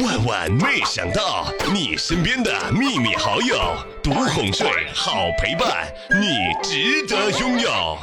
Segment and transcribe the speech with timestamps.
[0.00, 5.86] 万万没想到，你身边的秘密好友，独哄睡，好陪伴，
[6.18, 7.98] 你值得拥有。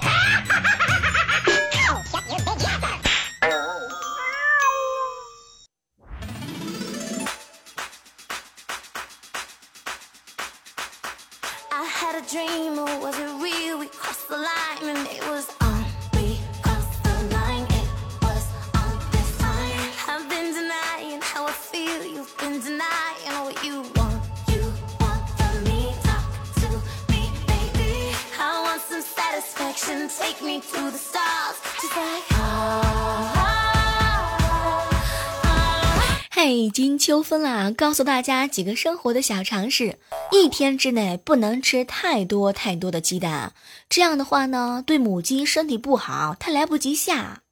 [36.31, 37.69] 嘿，已经秋分啦！
[37.69, 39.99] 告诉大家几个生活的小常识：
[40.31, 43.53] 一天之内不能吃太多太多的鸡蛋，
[43.87, 47.43] 这样的话呢，对母鸡身体不好，它来不及下。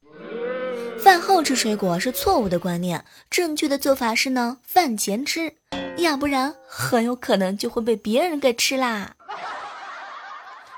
[0.98, 5.54] 饭后吃水果是错误的观念，正确的做法是呢，饭前吃，
[5.98, 9.14] 要不然很有可能就会被别人给吃啦。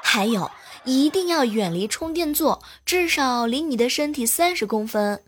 [0.03, 0.51] 还有，
[0.85, 5.23] 一定要远离充电座，至少离你的身体三十公分，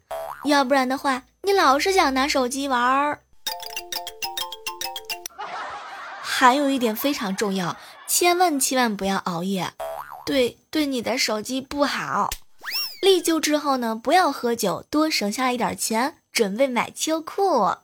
[0.44, 1.24] 要不然的话。
[1.44, 3.20] 你老是想拿手机玩儿，
[6.20, 9.72] 还有一点非常重要，千万千万不要熬夜，
[10.24, 12.30] 对对你的手机不好。
[13.00, 17.74] 立秋之后呢，不要喝酒，多省下一点钱，准备买秋裤。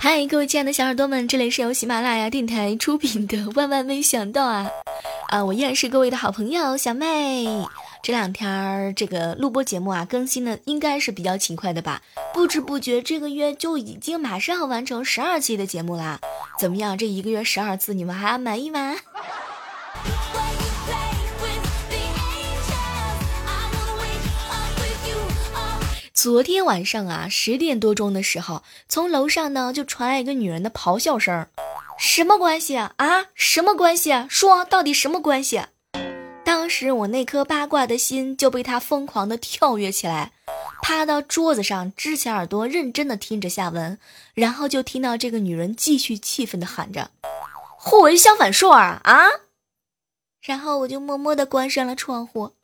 [0.00, 4.70] 嗨，各位亲爱的小耳朵们，这里是由喜马拉雅电台出品的《万万没想到》啊
[5.28, 5.44] 啊！
[5.44, 7.46] 我依然是各位的好朋友小妹。
[8.02, 12.02] 这两天儿这个录播节目啊，更新的应该是比较勤快的吧？
[12.34, 16.18] 不知不觉这个月就已经马上完成十二期的节目啦。
[16.58, 16.98] 怎么样？
[16.98, 18.94] 这一个月十二次，你们还满意吗？
[26.24, 31.46] 昨天晚上啊，十点多钟的时候，从楼上呢就传来一个女人的咆哮声，
[31.98, 32.94] 什么关系啊？
[32.96, 34.24] 啊，什么关系？
[34.30, 35.60] 说到底什么关系？
[36.42, 40.32] 当时我那颗八卦的心就被她疯狂的跳跃起来，
[40.80, 43.98] 趴到桌子上，支起耳朵，认真的听着下文，
[44.32, 47.10] 然后就听到这个女人继续气愤的喊着
[47.76, 49.26] ：“互为相反数啊啊！”
[50.40, 52.54] 然后我就默默的关上了窗户。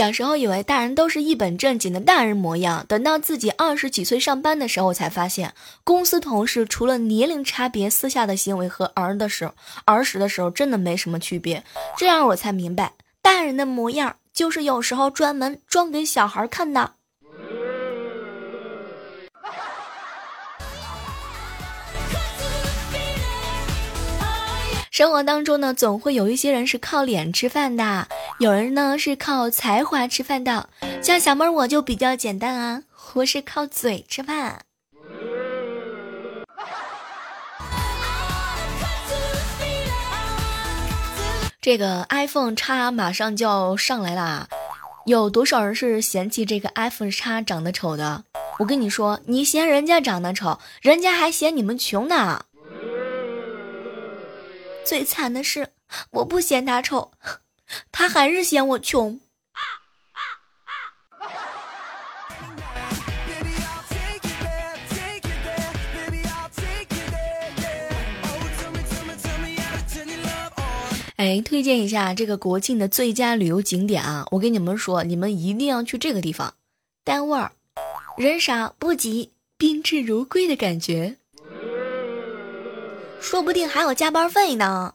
[0.00, 5.52] 小时候以为大人都是一本正经的大人模样，等到自己二十几岁上班的时候，才发现
[5.84, 9.52] 公司同事除了年龄差别，私下的行为和儿的时候、
[9.84, 11.62] 儿时的时候真的没什么区别。
[11.98, 16.94] 这样我才明白，大人的模样就是有时候专门装给小孩看的。
[25.00, 28.06] 生活当中呢，总会有一些人是靠脸吃饭的，
[28.38, 30.68] 有人呢是靠才华吃饭的。
[31.02, 32.82] 像小妹儿我就比较简单啊，
[33.14, 34.60] 我是靠嘴吃饭。
[41.62, 44.48] 这个 iPhone 叉马上就要上来啦，
[45.06, 48.24] 有多少人是嫌弃这个 iPhone 叉长得丑的？
[48.58, 52.44] 我跟你说，你嫌人家长得丑，人家还嫌你们穷呢。
[54.84, 55.68] 最惨的是，
[56.10, 57.12] 我不嫌他丑，
[57.92, 59.20] 他还是嫌我穷。
[71.16, 74.26] 哎，推荐一下这个国庆的最佳旅游景点啊！
[74.30, 76.54] 我跟你们说，你们一定要去这个地方，
[77.04, 77.52] 单位儿，
[78.16, 81.18] 人少不挤，宾至如归的感觉。
[83.20, 84.94] 说不定还有加班费呢。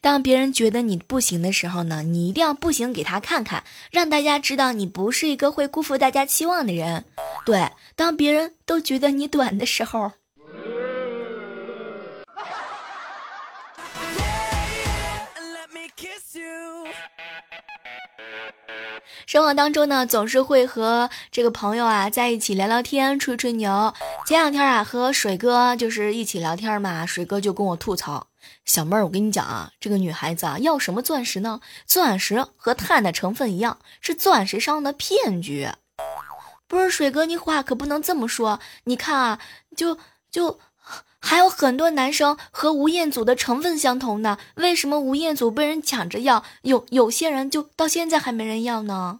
[0.00, 7.06] 当别人觉得你不行的时候呢，你一定要不行给他看看，让大家知道你不是一个会辜负大家期望的人。
[7.46, 10.12] 对，当别人都觉得你短的时候。
[19.34, 23.92] 生活当中呢，总是会和这个朋友啊在一起聊聊天、吹吹牛。
[24.24, 28.28] 前两天啊，和水哥就是一起聊天嘛，水哥就跟我吐槽
[28.64, 31.60] ：“小妹儿，我跟你讲啊，这个女孩子啊，要什么钻石呢？
[31.84, 35.68] 钻石和碳的成分一样，是钻石商的骗局。
[36.68, 38.60] 不是水哥，你话可不能这么说。
[38.84, 39.40] 你看啊，
[39.76, 39.98] 就
[40.30, 40.60] 就
[41.18, 49.18] 还有很多男生和吴彦祖的成分相同呢，为什么吴彦祖被人抢着要，有有些人就到现在还没人要呢？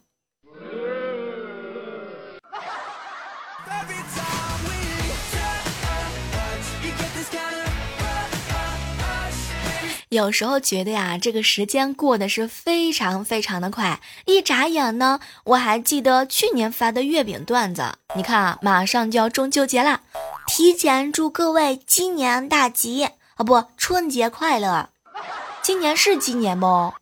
[10.09, 17.95] 有时候觉得呀，这个时间过得是非常非常的快，一眨眼呢，我还记得去年发的月饼段子。
[18.15, 19.99] 你看啊，马上就要中秋节了，
[20.47, 24.87] 提前祝各位鸡年大吉啊，不，春节快乐。
[25.61, 26.93] 今年是鸡年不？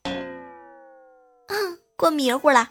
[1.50, 2.70] 嗯， 过迷糊了。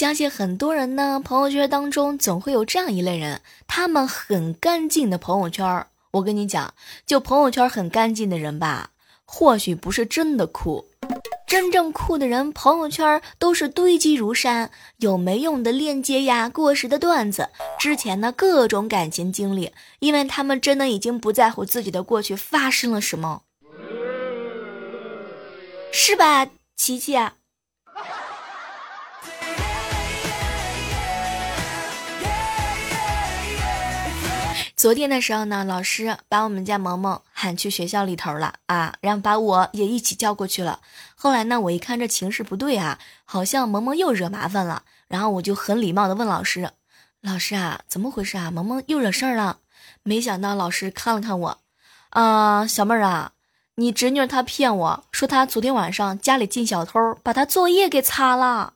[0.00, 5.86] 相信很多人呢，朋友圈当中总会有这样一类人，他们很干净的朋友圈。
[6.12, 6.72] 我跟你讲，
[7.04, 8.92] 就朋友圈很干净的人吧，
[9.26, 10.86] 或许不是真的酷。
[11.46, 14.70] 真正酷的人，朋友圈都是堆积如山，
[15.00, 23.42] 有没用的链接呀，过时的段子，之前的各种感情经历，因为他们真的已经不在乎自己的过去发生了什么，
[25.92, 27.18] 是吧，琪琪？
[34.80, 40.80] 昨天的时候呢，老师把我们家萌萌喊去学校里头了啊，然后把我也一起叫过去了。
[41.14, 46.70] 后来呢，我一看这情势不对啊，好像萌萌又惹麻烦了，然后我就很礼貌的问老师
[47.20, 48.50] ：“老师啊，怎么回事啊？
[48.50, 49.58] 萌萌又惹事儿了？”
[50.02, 51.58] 没想到老师看了看我，
[52.08, 53.32] 啊，小妹儿啊，
[53.74, 58.72] 你侄女她骗我说她昨天晚上家里进小偷，把她作业给擦了。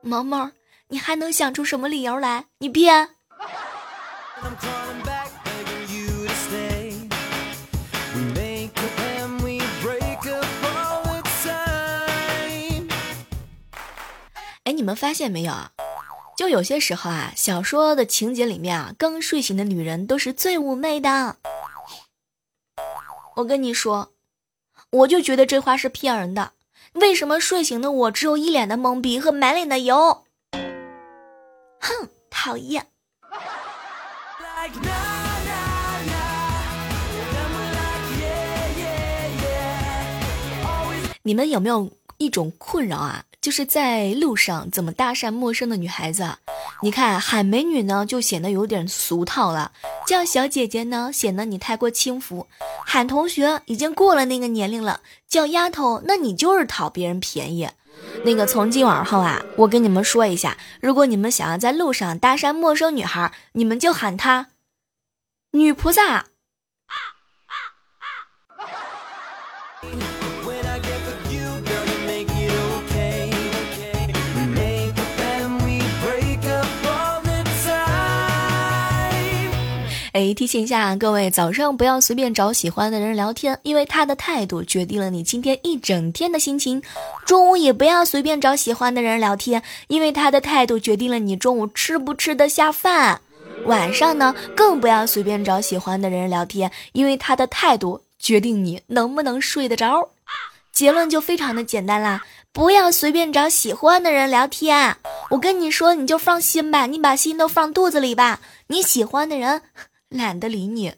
[0.00, 0.52] 萌萌，
[0.90, 2.44] 你还能想出什么理由来？
[2.58, 3.17] 你编。
[14.64, 15.72] 哎，你们发现没有啊？
[16.36, 21.36] 就有些时候啊，小说的情节里面啊，刚睡醒的女人都是最妩媚的。
[23.36, 24.12] 我跟你说，
[24.90, 26.52] 我就觉得这话是骗人的。
[26.92, 30.26] 为什么睡醒的我只有一脸的懵逼和满脸的油？
[31.80, 32.88] 哼，讨厌。
[41.28, 43.26] 你们有没有一种困扰啊？
[43.42, 46.38] 就是在路上怎么搭讪陌生的女孩子？
[46.80, 49.72] 你看喊美女呢，就显得有点俗套了；
[50.06, 52.46] 叫小姐姐呢，显得你太过轻浮；
[52.86, 57.68] 喊同学已经过了那个年龄了；叫丫头，那你就是讨别人便宜。
[58.24, 64.46] 那个从今往后啊，我跟你们说一下，如果你们想要在路上搭讪陌生女孩，你们就喊她
[65.52, 66.24] “女菩萨”。
[80.18, 86.82] 哎，提醒一下各位，早上不要随便找喜欢的人聊天，因为他的态度决定了你今天一整天的心情。
[87.24, 93.20] 中午也不要随便找喜欢的人聊天，因为他的态度决定了你中午吃不吃得下饭。
[93.66, 100.08] 晚上呢，更不要随便找喜欢的人聊天，因为他的态度决定你能不能睡得着。
[100.72, 104.96] 结论就非常的简单啦，不要随便找喜欢的人聊天。
[105.30, 109.62] 我跟你说，你就放心吧，你把心都放肚子里吧，你喜欢的人。
[110.08, 110.94] 懒得理你。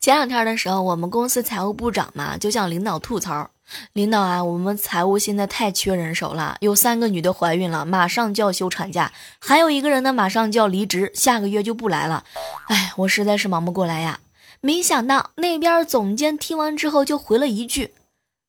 [0.00, 3.48] 前两天的时候，我们公司财务部长嘛，就向领导吐槽
[3.94, 12.24] ：“领导啊，我们财务现在太缺人手了，有三个女的怀孕了，马上就要休产假，还有一个人呢，马上就要离职，下个月就不来了。
[12.66, 14.18] 哎，我实在是忙不过来呀。”
[14.60, 17.94] 没想到那边总监听完之后就回了一句：“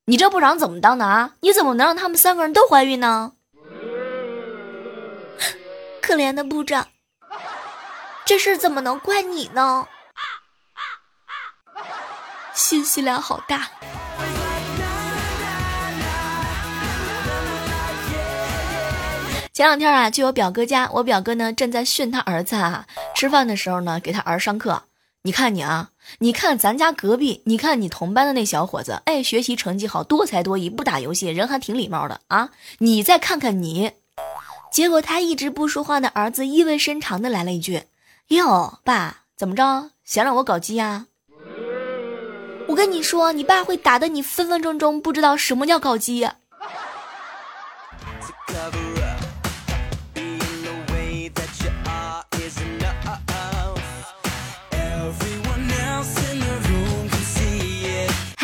[0.05, 1.36] 你这部长怎么当的啊？
[1.41, 3.33] 你怎么能让他们三个人都怀孕呢？”
[6.01, 6.88] 可怜的部长，
[8.25, 9.88] 这事怎么能怪你呢？
[12.53, 13.69] 信息量好大。
[19.53, 22.86] 前两天啊，去我表哥家，我表哥呢正在训他儿子啊。
[23.15, 24.83] 吃饭的时候呢，给他儿上课。
[25.25, 32.50] 你看你啊，你看咱家隔壁，你看你同班的那小伙子，哎，学习成绩好，多才多艺，不打游戏，人还挺礼貌的啊。
[32.80, 33.92] 你再看看你，
[34.70, 37.84] 结果他一直不说话的儿子意味深长的来了一句
[38.36, 41.06] ：“哟，爸，怎么着，想让我搞基呀？”
[42.68, 46.27] 我跟你说，你爸会打的你分分钟钟不知道什么叫搞基。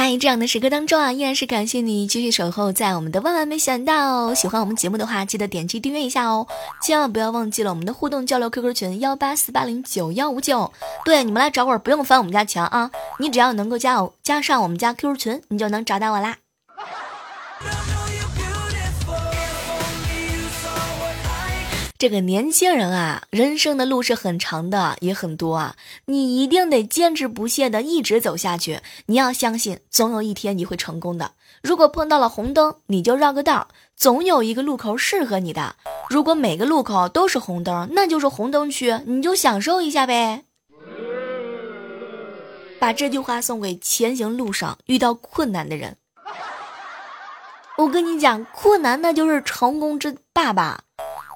[0.09, 4.33] 在这样的时刻当中啊，依然是感谢你继续守候在我们的万万没想到。
[4.33, 6.47] 喜欢我们节目的话，记得点击订阅一下哦，
[6.81, 10.73] 千万不要忘记了我们的互动交流 QQ 群幺八四八零九幺五九。
[11.05, 12.89] 对，你们来找我不用翻我们家墙啊，
[13.19, 16.37] 你只要能够加我加上我们家 QQ 群，你就能找到我啦。
[21.99, 25.75] 这个年轻人啊，人生的路是很长的，也很多啊。
[26.05, 28.79] 你一定得坚持不懈的一直走下去。
[29.07, 31.33] 你要相信，总有一天你会成功的。
[31.61, 35.75] 如果碰到了红灯，你就绕个道，总有一个路口适合你的。
[36.09, 40.45] 如果每个路口都是红灯，那就是红灯区，你就享受一下呗。
[42.79, 45.97] 把这句话送给前行路上遇到困难的人。
[47.75, 50.85] 我跟你讲，困难那就是成功之爸爸。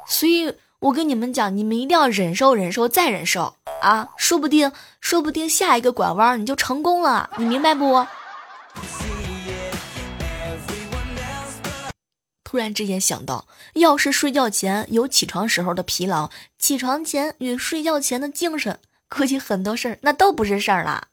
[0.05, 4.09] 所以我跟你们讲，你们一定要忍受、忍受再忍受啊！
[4.17, 8.05] 说不定，说不定下一个拐弯你就成功了，你明白不？
[12.43, 16.29] 突然之间想到，要是睡觉前有起床时候的疲劳，
[16.59, 18.77] 起床前与睡觉前的精神，
[19.09, 21.07] 估计很多事儿那都不是事儿了。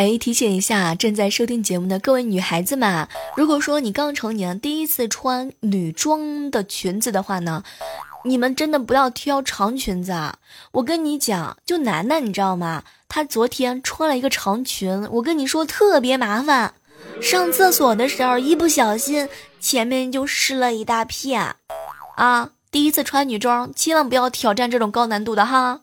[0.00, 7.62] 哎，提醒一下正在收听节目的各位女孩子们，如果说你刚成年第一次穿女装的裙子的话呢，
[8.24, 10.38] 你们真的不要挑长裙子啊！
[10.72, 12.82] 我跟你讲，就楠楠，你知道吗？
[13.10, 16.72] 她昨天穿了一个长裙，我跟你说特别麻烦，
[17.20, 19.28] 上厕所的时候一不小心
[19.60, 21.56] 前面就湿了一大片，
[22.16, 22.52] 啊！
[22.70, 25.82] 第一次穿女装，千万不要挑战这种高难度的哈。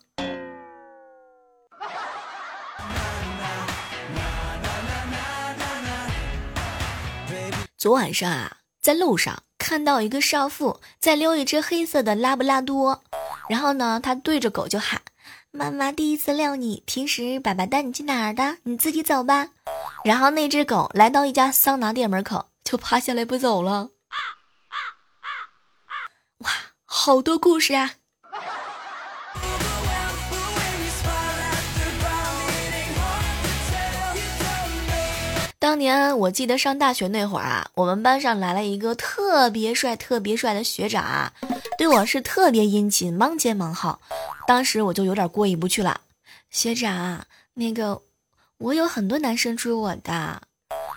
[7.78, 13.04] 昨晚上啊，在路上看到一个少妇在遛一只黑色的拉布拉多，
[13.48, 15.00] 然后呢，他对着狗就喊
[15.52, 18.58] ：“妈妈第一次遛你，平时爸爸带你去哪儿的？
[18.64, 19.50] 你自己走吧。”
[20.04, 23.92] 然后那只狗来到一家桑拿店门口，就趴下来不走了。
[26.40, 26.52] 哇，
[26.84, 27.92] 好多故事啊！
[35.78, 41.32] 当年我记得上大学那会儿啊，我们班上来了一个特别帅、特别帅的学长，
[41.78, 44.00] 对我是特别殷勤，忙前忙后。
[44.48, 46.02] 当时我就有点过意不去了，
[46.50, 48.02] 学长，那个
[48.58, 50.42] 我有很多男生追我的。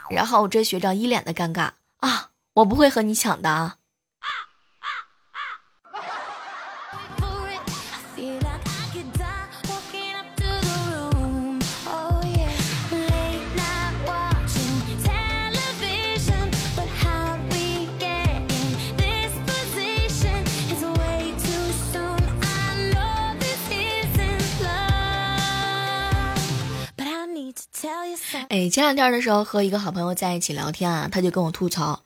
[0.08, 3.76] 然后这学长一脸的尴尬啊，我不会和你抢的啊。
[28.50, 32.00] 哎，前两天的时候和一个好朋友在一起聊天啊，他就跟我吐槽：“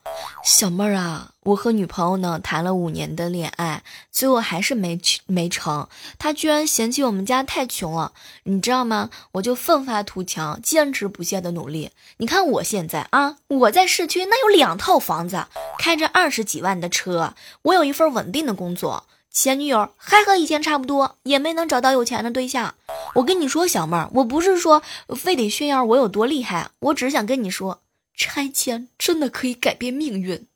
[0.45, 5.87] 小妹儿啊，我和女朋友呢谈了五年的恋爱，最后还是没没成。
[6.19, 8.11] 他居然嫌弃我们家太穷了，
[8.43, 9.09] 你知道吗？
[9.31, 11.89] 我就奋发图强，坚持不懈的努力。
[12.17, 15.47] 你看我现在啊，我在市区那有两套房子，
[15.79, 17.33] 开着二十几万的车，
[17.63, 22.73] 我有一份稳定的工作。”前女友还和以前差不多，也没能找到有钱的对象。
[23.15, 27.81] 我跟你说，小妹儿，我不是说非得炫耀我有多厉害，我只是想跟你说，
[28.15, 30.47] 拆迁真的可以改变命运。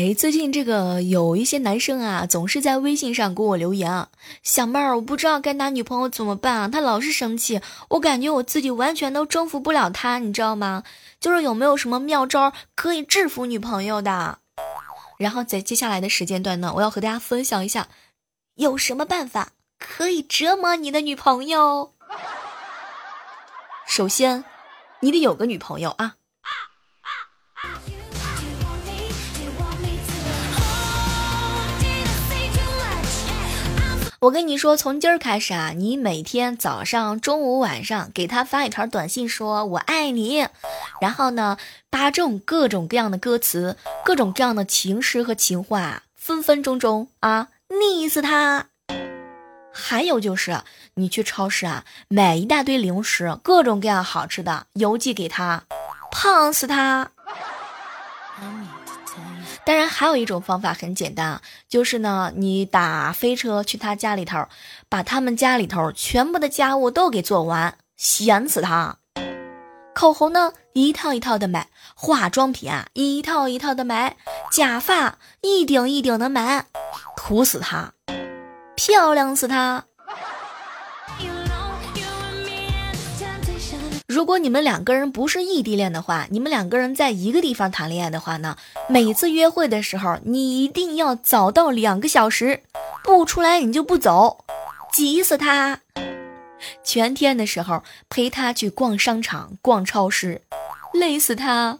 [0.00, 4.08] 哎，最近这个有一些男生啊，总是在微信上给我留言啊，
[4.42, 10.84] 小妹儿，我不知道该拿女朋友怎么办啊，他老是生气，我感觉我自己完全都征服不了他，你知道吗？
[11.20, 14.38] 就是有没有什么妙招可以制服女朋友的？
[15.18, 17.88] 然后在接下来的时间段呢，我要和大家分享一下，
[18.54, 21.92] 有什么办法可以折磨你的女朋友？
[23.86, 24.46] 首先，
[25.00, 26.14] 你得有个女朋友啊。
[34.20, 40.46] 我跟你说，从今儿开始啊，你每天早上、中午、晚上给他发一条短信，说我爱你，
[41.00, 41.56] 然后呢，
[41.88, 48.66] 把这种各种各样的歌词、各种各样的情诗和情话，分分钟钟啊腻死他。
[49.72, 50.60] 还有就是，
[50.96, 55.62] 你去超市啊，买一大堆零食，各种各样好吃的，邮寄给他，
[56.10, 57.10] 胖死他。
[59.64, 64.46] 当然，还有一种方法很简单啊，就是呢，你打飞车去他家里头，
[64.88, 68.96] 把他们家里头全部的家务都给做完，闲死他。
[69.94, 74.14] 口红呢，一套一套的买；化妆品啊，一套一套的买；
[74.50, 76.66] 假发一顶一顶的买，
[77.16, 77.92] 土死他。
[78.76, 79.84] 漂亮死他！
[84.10, 88.56] 如果你们两个人不是异地恋的话，你们两个人在一个地方谈恋爱的话呢，
[88.88, 92.64] 每次约会的时候，你一定要早到两个小时，
[93.04, 94.44] 不出来你就不走，
[94.92, 95.78] 急死他！
[96.82, 100.42] 全天的时候陪他去逛商场、逛超市，
[100.92, 101.78] 累死他！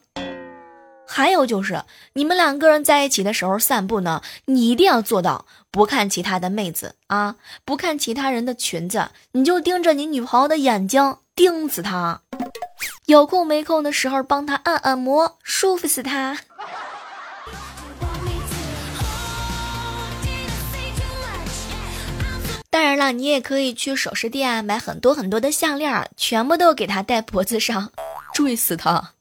[1.05, 1.83] 还有就是，
[2.13, 7.35] 你们两个人在一起的时候散步呢，你一定要做到不看其他的妹子啊，
[7.65, 12.21] 不看其他人的裙子，你就盯着你女朋友的眼睛，盯死他。
[13.07, 16.37] 有空没空的时候帮他按按摩，舒服死他。
[22.69, 27.91] 当然了，你也可以去首饰店买很多很多的项链，全部都给他戴脖子上，
[28.35, 29.13] 坠死他。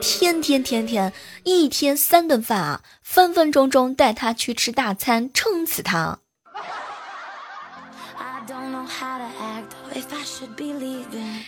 [0.00, 1.12] 天天天天
[1.42, 6.20] 一天三顿饭啊，分分钟钟带他去吃大餐，撑死他。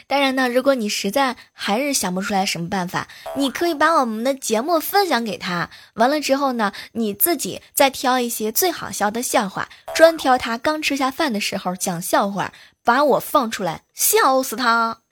[0.07, 5.71] 当然呢，如果你实在还是想不出来什么办法，你可以把我们的节目分享给他。
[5.95, 12.53] 完了之后呢，你自己再挑一些最好笑的笑话，专挑他刚吃下饭的时候讲笑话，
[12.85, 14.99] 把我放出来，笑死他。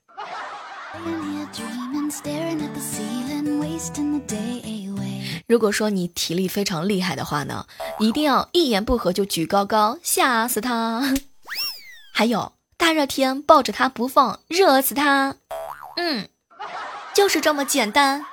[5.47, 7.67] 如果说你体力非常厉害的话呢，
[7.99, 11.03] 一定要一言不合就举高高，吓死他。
[12.13, 15.37] 还有大热天抱着他不放，热死他。
[15.97, 16.29] 嗯，
[17.15, 18.25] 就是这么简单。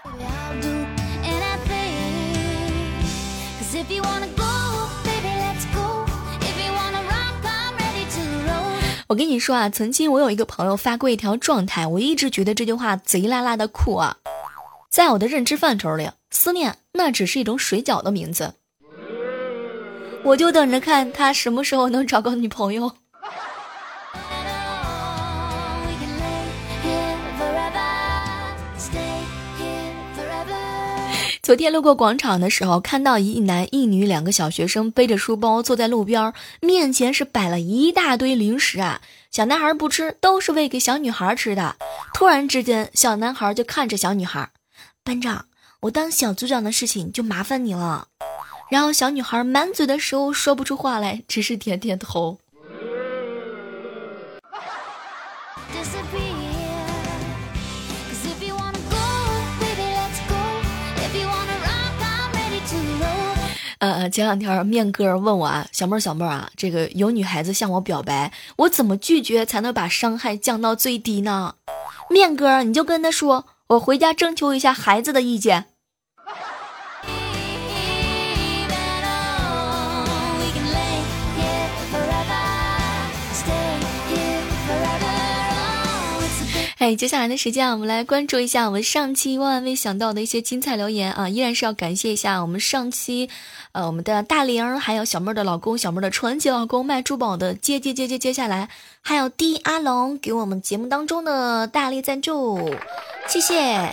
[9.09, 14.17] 我跟你说啊，曾经我有一个朋友发过一条状态，我一直觉得这句话贼拉拉的酷啊。
[14.89, 18.55] 在我的认知范畴里，思念那只是一种水饺的名字。
[20.23, 22.97] 我就等着看他什么时候能找个女朋友。
[31.47, 38.99] 昨天路过广场的时候，看到一男一女两个小学生背着书包坐在路边，面前是摆了一大堆零食啊。
[39.31, 41.77] 小男孩不吃，都是喂给小女孩吃的。
[42.13, 44.49] 突然之间，小男孩就看着小女孩，
[45.05, 45.45] 班长，
[45.83, 48.09] 我当小组长的事情就麻烦你了。
[48.69, 52.39] 然后小女孩满嘴的食物说不出话来，只是点点头。
[63.79, 71.55] 呃，前两天面哥问我啊，小妹儿小妹儿啊，这个有女孩子向我表白，我怎么拒绝才能把伤害降到最低呢？
[72.09, 75.65] 面哥，你就跟他说，我回家征求一下孩子的意见。
[86.87, 91.27] 哎，接下来的时间啊，我们来关注一下我们上期万万没想到的一些精彩留言啊！
[91.27, 93.29] 依然是要感谢一下我们上期，
[93.73, 98.69] 呃，我们的大玲还有小妹儿的老公，小妹儿的传奇老公卖珠宝的接接接接接下来，
[99.01, 102.57] 还有 D 阿龙给我们节目当中的大力赞助，
[103.27, 103.89] 谢谢。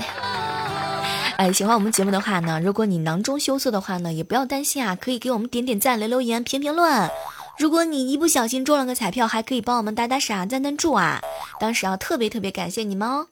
[1.37, 7.11] 哎，喜欢我们节目的话呢，如果你囊中羞涩的话呢，也不要担心啊，可以给我们点点赞、留留言、评评论。
[7.59, 11.21] 如果你一不小心中了个彩票，还可以帮我们打打赏、赞赞助啊！
[11.61, 13.29] 当时要特别特别感谢你们哦。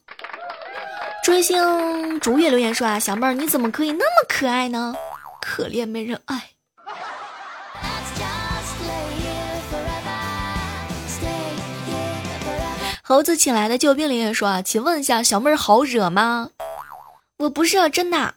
[1.23, 4.95] 追星逐月留言说啊，小妹儿你怎么可以那么可爱呢？
[5.41, 6.49] 可怜没人爱。
[13.05, 16.49] 猴子请来的救兵留言说啊，请问一下小妹儿好惹吗？
[17.37, 18.35] 我不是真的。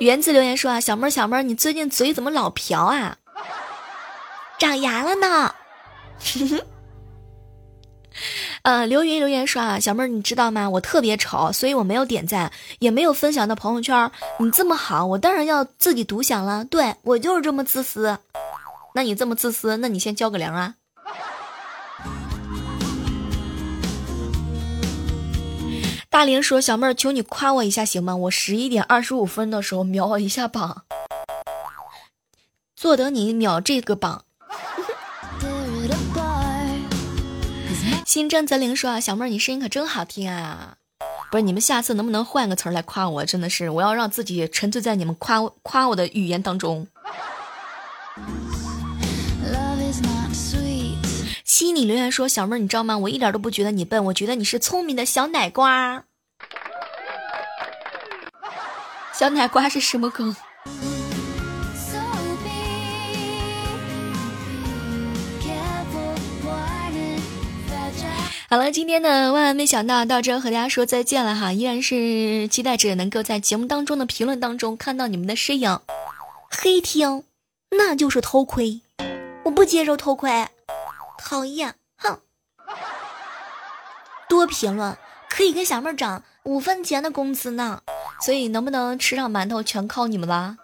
[0.00, 3.16] 园子留言说啊，小妹儿小妹儿，你最近嘴怎么老瓢啊？
[4.58, 5.54] 长牙了呢。
[8.62, 10.70] 呃，刘云留言说啊，小妹儿你知道吗？
[10.70, 14.10] 我特别丑，所以我没有点赞，也没有分享到朋友圈。
[14.38, 16.64] 你这么好，我当然要自己独享了。
[16.64, 18.18] 对我就是这么自私。
[18.94, 20.74] 那你这么自私，那你先交个零啊。
[26.14, 28.14] 大玲说：“小妹儿，求你夸我一下行吗？
[28.14, 30.84] 我十一点二十五分的时候秒一下榜，
[32.76, 34.24] 坐等你秒这个榜。
[38.06, 40.76] ”新真则灵说：“啊，小妹儿，你声音可真好听啊！
[41.32, 43.24] 不是，你们下次能不能换个词儿来夸我？
[43.24, 46.86] 真的是，我要让自己沉醉在你们夸夸我的语言当中。”
[51.64, 52.98] 西你留言说：“小妹儿，你知道吗？
[52.98, 56.04] 我一点都不觉得你笨，我觉得你是聪明的小奶瓜。
[59.14, 60.34] 小奶瓜是什么梗？”
[68.50, 75.80] 好了，今天呢万万没想到到这和大家说再见了哈，依然是期待着能够在节目当中的评论当中看到你们的身影。
[76.50, 77.24] 黑听，
[77.70, 78.82] 那就是偷窥，
[79.44, 80.46] 我不接受偷窥。
[81.24, 82.20] 讨厌，哼！
[84.28, 84.96] 多评论
[85.28, 87.80] 可以给小妹涨五分钱的工资呢，
[88.20, 90.58] 所以能不能吃上馒头全靠你们了。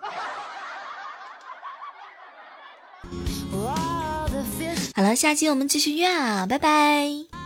[4.94, 7.39] 好了，下期我们继续约啊，拜拜。